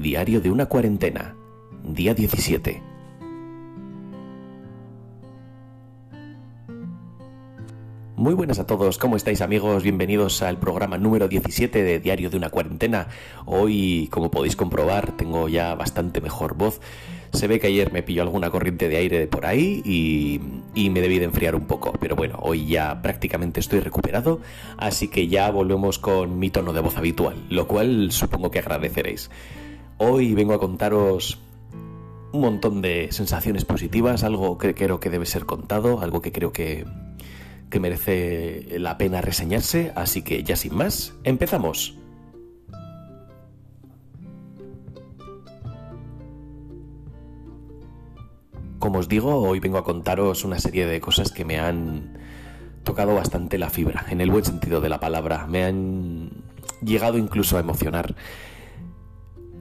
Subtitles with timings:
[0.00, 1.36] Diario de una cuarentena,
[1.84, 2.82] día 17.
[8.16, 9.82] Muy buenas a todos, ¿cómo estáis amigos?
[9.82, 13.08] Bienvenidos al programa número 17 de Diario de una cuarentena.
[13.44, 16.80] Hoy, como podéis comprobar, tengo ya bastante mejor voz.
[17.34, 21.18] Se ve que ayer me pilló alguna corriente de aire por ahí y, me debí
[21.18, 21.92] de enfriar un poco.
[22.00, 24.40] Pero bueno, hoy ya prácticamente estoy recuperado,
[24.78, 29.30] así que ya volvemos con mi tono de voz habitual, lo cual supongo que agradeceréis.
[30.02, 31.38] Hoy vengo a contaros
[32.32, 36.54] un montón de sensaciones positivas, algo que creo que debe ser contado, algo que creo
[36.54, 36.86] que
[37.68, 41.98] que merece la pena reseñarse, así que ya sin más, empezamos.
[48.78, 52.18] Como os digo, hoy vengo a contaros una serie de cosas que me han
[52.84, 56.30] tocado bastante la fibra, en el buen sentido de la palabra, me han
[56.82, 58.14] llegado incluso a emocionar.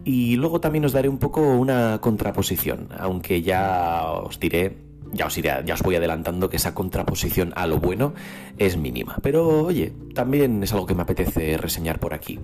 [0.09, 4.75] Y luego también os daré un poco una contraposición, aunque ya os diré
[5.13, 8.15] ya os, ya os voy adelantando que esa contraposición a lo bueno
[8.57, 9.17] es mínima.
[9.21, 12.39] Pero oye, también es algo que me apetece reseñar por aquí.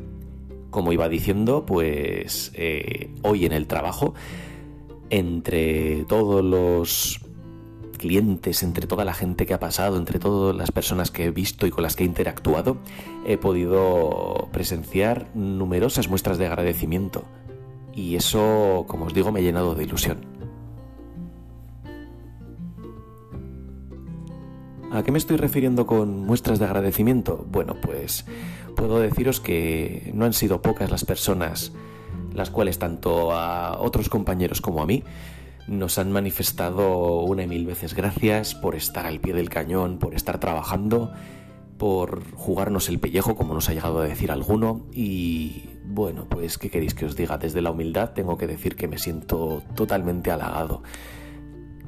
[0.69, 4.13] Como iba diciendo, pues eh, hoy en el trabajo,
[5.09, 7.19] entre todos los
[7.97, 11.65] clientes, entre toda la gente que ha pasado, entre todas las personas que he visto
[11.65, 12.77] y con las que he interactuado,
[13.25, 17.25] he podido presenciar numerosas muestras de agradecimiento.
[17.95, 20.19] Y eso, como os digo, me ha llenado de ilusión.
[24.91, 27.45] ¿A qué me estoy refiriendo con muestras de agradecimiento?
[27.49, 28.25] Bueno, pues
[28.75, 31.71] puedo deciros que no han sido pocas las personas
[32.35, 35.03] las cuales tanto a otros compañeros como a mí
[35.67, 40.13] nos han manifestado una y mil veces gracias por estar al pie del cañón, por
[40.13, 41.11] estar trabajando,
[41.77, 44.85] por jugarnos el pellejo, como nos ha llegado a decir alguno.
[44.93, 47.37] Y bueno, pues ¿qué queréis que os diga?
[47.37, 50.81] Desde la humildad tengo que decir que me siento totalmente halagado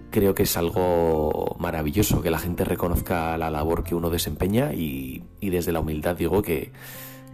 [0.10, 5.24] creo que es algo maravilloso que la gente reconozca la labor que uno desempeña y,
[5.42, 6.72] desde la humildad digo que,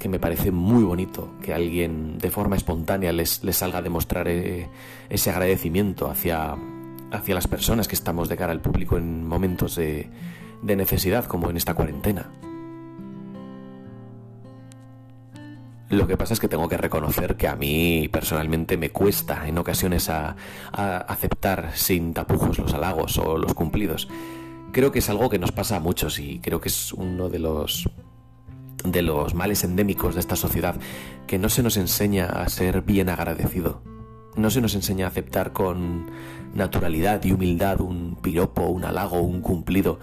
[0.09, 4.68] me parece muy bonito que alguien de forma espontánea les, salga a demostrar eh,
[5.09, 6.58] ese agradecimiento hacia,
[7.09, 10.09] hacia las personas que estamos de cara al público en momentos de
[10.63, 12.29] necesidad como en esta cuarentena.
[15.94, 19.59] Lo que pasa es que tengo que reconocer que a mí personalmente me cuesta en
[19.59, 20.35] ocasiones a,
[20.72, 24.07] aceptar sin tapujos los halagos o los cumplidos.
[24.72, 27.38] Creo que es algo que nos pasa a muchos y creo que es uno de
[27.38, 27.88] los
[28.84, 30.75] de los males endémicos de esta sociedad
[31.28, 33.84] que no se nos enseña a ser bien agradecido.
[34.35, 36.09] No se nos enseña a aceptar con
[36.56, 40.00] naturalidad y humildad un piropo, un halago, un cumplido.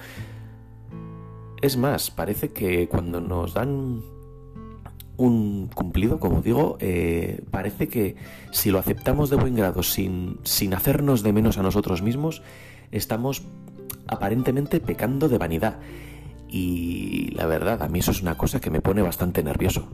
[1.62, 4.02] Es más, parece que cuando nos dan
[5.18, 8.16] un cumplido, como digo, eh, parece que
[8.52, 12.42] si lo aceptamos de buen grado sin, sin hacernos de menos a nosotros mismos,
[12.90, 13.42] estamos
[14.06, 15.78] aparentemente pecando de vanidad.
[16.48, 19.88] Y la verdad, a mí eso es una cosa que me pone bastante nervioso.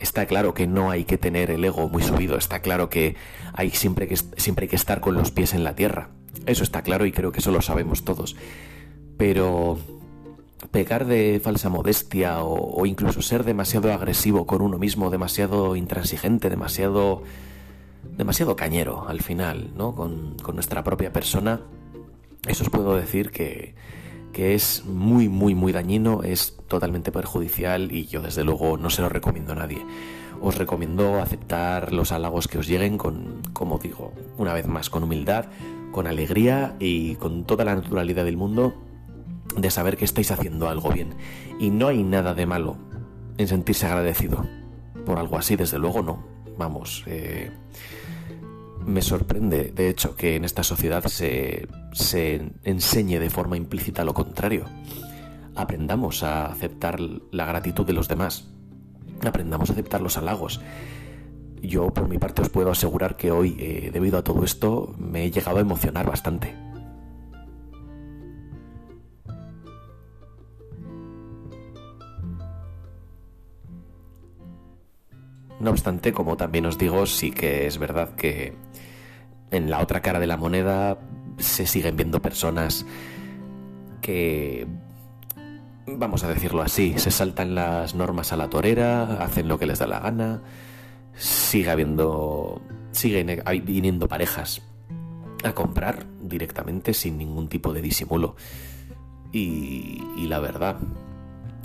[0.00, 3.16] Está claro que no hay que tener el ego muy subido, está claro que
[3.52, 6.08] hay siempre que, siempre hay que estar con los pies en la tierra.
[6.46, 8.36] Eso está claro y creo que eso lo sabemos todos.
[9.16, 9.78] Pero
[10.70, 17.22] pecar de falsa modestia o, incluso ser demasiado agresivo con uno mismo, demasiado intransigente, demasiado
[18.16, 19.94] demasiado cañero al final, ¿no?
[19.94, 21.60] Con, nuestra propia persona,
[22.46, 23.74] eso os puedo decir que,
[24.32, 29.02] que es muy, muy, muy dañino, es totalmente perjudicial y yo desde luego no se
[29.02, 29.84] lo recomiendo a nadie.
[30.40, 35.02] Os recomiendo aceptar los halagos que os lleguen con, como digo, una vez más, con
[35.02, 35.46] humildad,
[35.92, 38.74] con alegría y con toda la naturalidad del mundo
[39.56, 41.14] de saber que estáis haciendo algo bien.
[41.58, 42.76] Y no hay nada de malo
[43.38, 44.44] en sentirse agradecido
[45.04, 46.24] por algo así, desde luego no.
[46.56, 47.50] Vamos, eh,
[48.84, 54.14] me sorprende, de hecho, que en esta sociedad se, se enseñe de forma implícita lo
[54.14, 54.64] contrario.
[55.54, 58.53] Aprendamos a aceptar la gratitud de los demás.
[59.22, 60.60] Aprendamos a aceptar los halagos.
[61.62, 65.24] Yo, por mi parte, os puedo asegurar que hoy, eh, debido a todo esto, me
[65.24, 66.54] he llegado a emocionar bastante.
[75.60, 78.54] No obstante, como también os digo, sí que es verdad que
[79.50, 80.98] en la otra cara de la moneda
[81.38, 82.84] se siguen viendo personas
[84.02, 84.66] que,
[85.86, 89.78] vamos a decirlo así, se saltan las normas a la torera, hacen lo que les
[89.78, 90.42] da la gana,
[91.14, 94.62] sigue habiendo, siguen viniendo parejas
[95.44, 98.36] a comprar directamente sin ningún tipo de disimulo.
[99.32, 100.78] Y, y la verdad,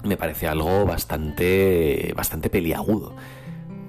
[0.03, 3.15] me parece algo bastante, bastante peliagudo.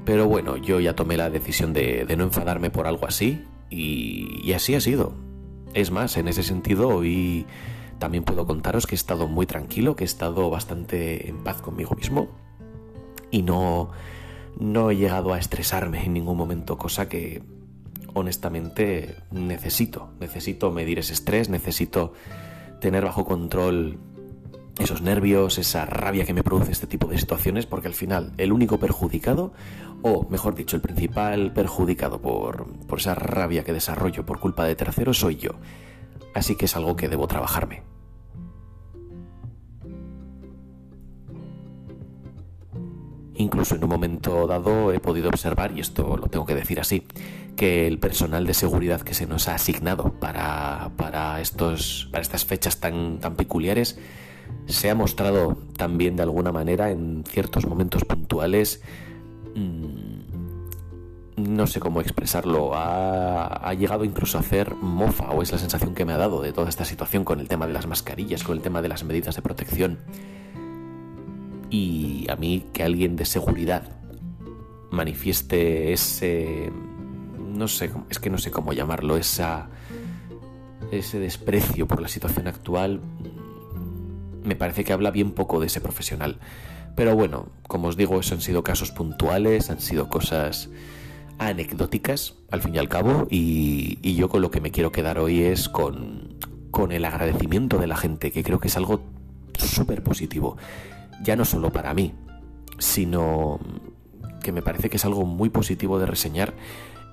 [0.05, 4.53] Pero bueno, yo ya tomé la decisión de, no enfadarme por algo así y, y,
[4.53, 5.15] así ha sido.
[5.75, 7.47] Es más, en ese sentido hoy
[8.01, 11.95] también puedo contaros que he estado muy tranquilo, que he estado bastante en paz conmigo
[11.95, 12.29] mismo
[13.31, 13.91] y no,
[14.59, 17.43] no he llegado a estresarme en ningún momento, cosa que
[18.15, 20.13] honestamente necesito.
[20.19, 22.15] Necesito medir ese estrés, necesito
[22.81, 23.99] tener bajo control
[24.79, 28.51] esos nervios, esa rabia que me produce este tipo de situaciones, porque al final el
[28.51, 29.53] único perjudicado,
[30.03, 34.75] o mejor dicho, el principal perjudicado por, por esa rabia que desarrollo por culpa de
[34.75, 35.51] terceros soy yo.
[36.35, 37.83] Así que es algo que debo trabajarme.
[43.35, 47.07] Incluso en un momento dado he podido observar, y esto lo tengo que decir así,
[47.57, 52.45] que el personal de seguridad que se nos ha asignado para, para, estos, para estas
[52.45, 53.99] fechas tan, tan peculiares
[54.67, 58.83] se ha mostrado también de alguna manera en ciertos momentos puntuales,
[59.55, 60.30] mm,
[61.45, 66.05] no sé cómo expresarlo, ha, llegado incluso a hacer mofa, o es la sensación que
[66.05, 68.63] me ha dado de toda esta situación con el tema de las mascarillas, con el
[68.63, 69.99] tema de las medidas de protección.
[71.71, 73.85] Y a mí que alguien de seguridad
[74.91, 76.73] manifieste ese...
[77.39, 79.69] no sé, es que no sé cómo llamarlo, esa,
[80.91, 83.01] ese desprecio por la situación actual,
[84.43, 86.39] me parece que habla bien poco de ese profesional.
[86.97, 90.71] Pero bueno, como os digo, eso han sido casos puntuales, han sido cosas
[91.41, 95.19] anecdóticas, al fin y al cabo, y, y yo con lo que me quiero quedar
[95.19, 96.37] hoy es con,
[96.71, 99.03] con el agradecimiento de la gente, que creo que es algo
[99.59, 100.57] súper positivo
[101.23, 102.15] ya no solo para mí,
[102.79, 103.61] sino
[104.43, 106.55] que me parece que es algo muy positivo de reseñar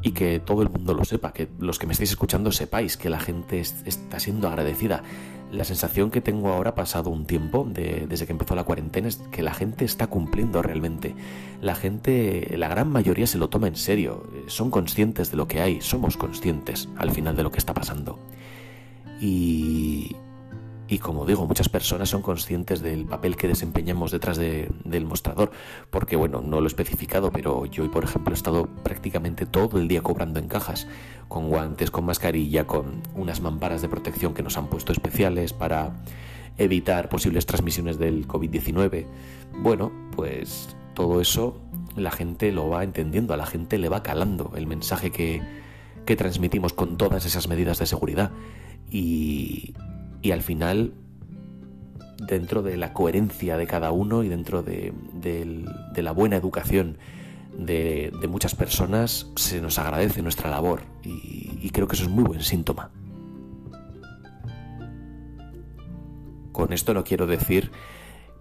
[0.01, 3.09] y que todo el mundo lo sepa, que los que me estáis escuchando sepáis que
[3.09, 5.03] la gente está siendo agradecida.
[5.51, 9.41] La sensación que tengo ahora, pasado un tiempo, desde que empezó la cuarentena, es que
[9.41, 11.15] la gente está cumpliendo realmente.
[11.61, 15.61] La gente, la gran mayoría se lo toma en serio, son conscientes de lo que
[15.61, 18.19] hay, somos conscientes al final de lo que está pasando.
[19.21, 20.15] Y,
[20.87, 25.51] y como digo, muchas personas son conscientes del papel que desempeñamos detrás del mostrador,
[25.89, 29.87] porque bueno, no lo he especificado, pero yo por ejemplo, he estado prácticamente todo el
[29.89, 30.87] día cobrando en cajas,
[31.27, 36.03] con guantes, con mascarilla, con unas mamparas de protección que nos han puesto especiales para
[36.57, 39.05] evitar posibles transmisiones del COVID-19.
[39.59, 41.59] Bueno, pues todo eso
[41.97, 45.41] la gente lo va entendiendo, a la gente le va calando el mensaje que,
[46.05, 48.31] que transmitimos con todas esas medidas de seguridad.
[48.89, 49.73] Y,
[50.21, 50.93] y al final
[52.27, 54.93] dentro de la coherencia de cada uno y dentro de,
[55.95, 56.97] la buena educación
[57.57, 62.23] de, muchas personas se nos agradece nuestra labor y, y creo que eso es muy
[62.23, 62.91] buen síntoma.
[66.51, 67.71] Con esto no quiero decir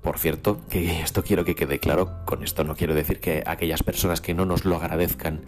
[0.07, 3.83] por cierto, que esto quiero que quede claro, con esto no quiero decir que aquellas
[3.83, 5.41] personas que no nos lo agradezcan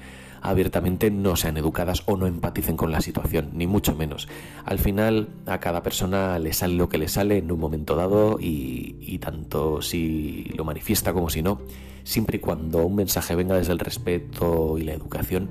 [0.42, 4.28] abiertamente no sean educadas o no empaticen con la situación, ni mucho menos.
[4.64, 8.38] Al final a cada persona le sale lo que le sale en un momento dado
[8.40, 11.60] y, tanto si lo manifiesta como si no,
[12.04, 15.50] siempre y cuando un mensaje venga desde el respeto y la educación,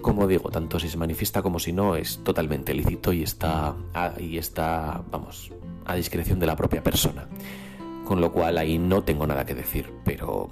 [0.00, 3.74] como digo, tanto si se manifiesta como si no, es totalmente lícito y está,
[4.18, 5.52] y está vamos,
[5.84, 7.26] a discreción de la propia persona.
[8.04, 10.50] Con lo cual ahí no tengo nada que decir, pero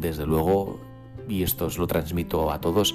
[0.00, 0.80] desde luego
[1.28, 2.94] y esto os lo transmito a todos,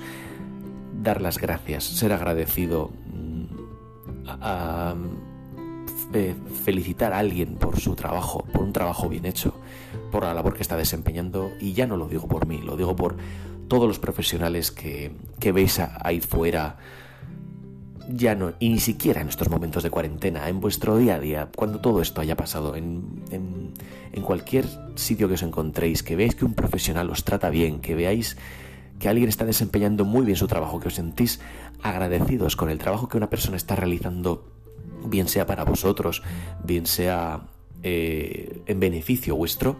[1.01, 3.43] dar las gracias, ser agradecido, mm,
[6.63, 9.53] felicitar a alguien por su trabajo, por un trabajo bien hecho,
[10.11, 12.95] por la labor que está desempeñando, y ya no lo digo por mí, lo digo
[12.95, 13.17] por
[13.67, 16.77] todos los profesionales que, que veis ahí fuera,
[18.09, 21.49] ya no, y ni siquiera en estos momentos de cuarentena, en vuestro día a día,
[21.55, 23.62] cuando todo esto haya pasado, en,
[24.12, 24.65] en, cualquier
[24.96, 28.38] sitio que os encontréis, que veáis que un profesional os trata bien, que veáis
[29.00, 31.39] que alguien está desempeñando muy bien su trabajo, que os sentís
[31.82, 34.48] agradecidos con el trabajo que una persona está realizando,
[35.06, 36.24] bien sea para vosotros,
[36.63, 37.48] bien sea
[37.84, 39.77] eh, en beneficio vuestro,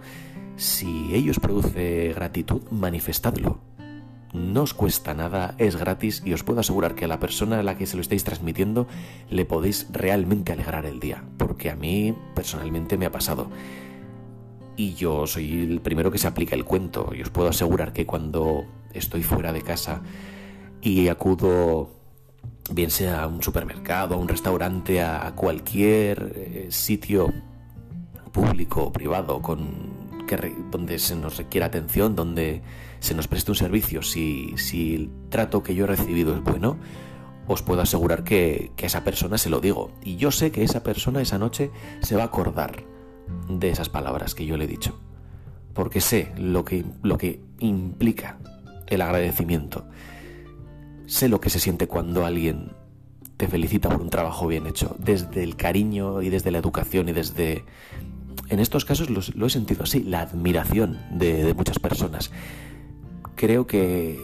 [0.56, 3.73] si ello os produce gratitud, manifestadlo
[4.34, 7.64] no os cuesta nada, es gratis y os puedo asegurar que a la persona a
[7.64, 8.88] la que se lo estáis transmitiendo
[9.30, 13.50] le podéis realmente alegrar el día, porque a mí personalmente me ha pasado.
[14.76, 18.08] Y yo soy el primero que se aplica el cuento y os puedo asegurar que
[18.08, 20.02] cuando estoy fuera de casa
[20.82, 21.92] y acudo
[22.72, 27.32] bien sea a un supermercado, a un restaurante, a cualquier eh, sitio
[28.32, 29.93] público o privado con
[30.72, 32.62] donde se nos requiera atención, donde
[33.00, 36.78] se nos preste un servicio, si, si el trato que yo he recibido es bueno,
[37.48, 39.92] os puedo asegurar que, que, a esa persona se lo digo.
[40.04, 41.72] Y yo sé que esa persona esa noche
[42.02, 42.84] se va a acordar
[43.50, 45.00] de esas palabras que yo le he dicho,
[45.74, 48.38] porque sé lo que, lo que implica
[48.88, 49.86] el agradecimiento.
[51.06, 52.72] Sé lo que se siente cuando alguien
[53.38, 57.14] te felicita por un trabajo bien hecho, desde el cariño y desde la educación y
[57.14, 57.66] desde...
[58.50, 62.32] En estos casos lo, he sentido así, la admiración de, de muchas personas.
[63.36, 64.20] Creo que...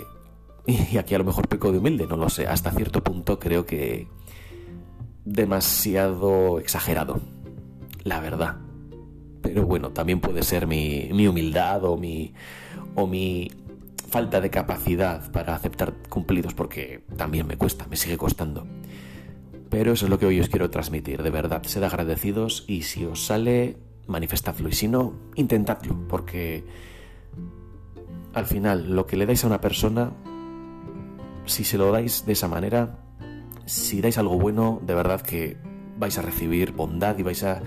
[0.91, 2.45] Y aquí a lo mejor peco de humilde, no lo sé.
[2.45, 4.07] Hasta cierto punto creo que
[5.25, 7.21] demasiado exagerado,
[8.03, 8.57] la verdad.
[9.41, 12.33] Pero bueno, también puede ser mi, mi humildad o mi,
[12.95, 13.49] o mi
[14.09, 18.67] falta de capacidad para aceptar cumplidos, porque también me cuesta, me sigue costando.
[19.69, 23.05] Pero eso es lo que hoy os quiero transmitir, de verdad, sed agradecidos y si
[23.05, 23.77] os sale,
[24.09, 26.65] manifestadlo y si no, intentadlo, porque
[28.33, 30.11] al final lo que le dais a una persona,
[31.45, 32.99] si se lo dais de esa manera,
[33.65, 35.57] si dais algo bueno, de verdad que
[35.97, 37.61] vais a recibir bondad y vais a...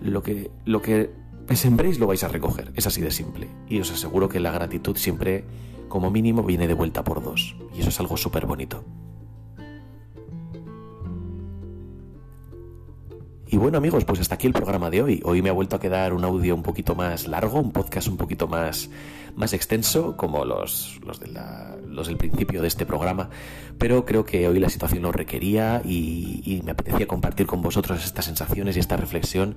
[0.00, 1.10] Lo que, lo que
[1.54, 3.48] sembréis lo vais a recoger, es así de simple.
[3.68, 5.44] Y os aseguro que la gratitud siempre,
[5.88, 7.56] como mínimo, viene de vuelta por dos.
[7.74, 8.84] Y eso es algo súper bonito.
[13.52, 15.20] Y bueno amigos, pues hasta aquí el programa de hoy.
[15.26, 18.16] Hoy me ha vuelto a quedar un audio un poquito más largo, un podcast un
[18.16, 18.88] poquito más,
[19.36, 21.38] más extenso, como los, los, de
[21.86, 23.28] los del principio de este programa,
[23.76, 28.02] pero creo que hoy la situación lo requería y, y me apetecía compartir con vosotros
[28.02, 29.56] estas sensaciones y esta reflexión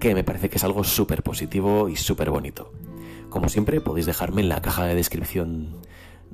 [0.00, 2.72] que me parece que es algo súper positivo y súper bonito.
[3.28, 5.76] Como siempre, podéis dejarme en la caja de descripción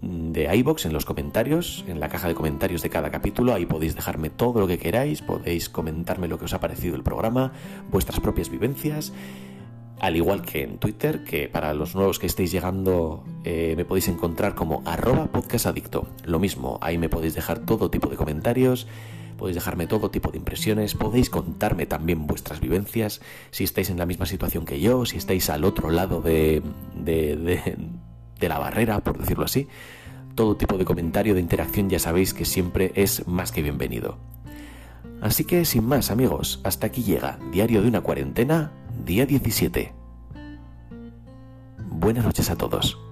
[0.01, 3.55] de iBox en los comentarios, en la caja de comentarios de cada capítulo.
[3.55, 7.03] Ahí podéis dejarme todo lo que queráis, podéis comentarme lo que os ha parecido el
[7.03, 7.53] programa,
[7.91, 9.13] vuestras propias vivencias.
[9.99, 14.09] Al igual que en Twitter, que para los nuevos que estéis llegando eh, me podéis
[14.09, 16.07] encontrar como arroba podcastadicto.
[16.25, 18.87] Lo mismo, ahí me podéis dejar todo tipo de comentarios,
[19.39, 24.05] podéis dejarme todo tipo de impresiones, podéis contarme también vuestras vivencias, si estáis en la
[24.05, 26.63] misma situación que yo, si estáis al otro lado de,
[26.95, 27.79] de
[28.39, 29.69] de la barrera, por decirlo así,
[30.35, 34.19] todo tipo de comentario, de interacción ya sabéis que siempre es más que bienvenido.
[35.21, 38.73] Así que sin más amigos, hasta aquí llega Diario de una cuarentena,
[39.05, 39.93] día 17.
[41.89, 43.06] Buenas noches a todos.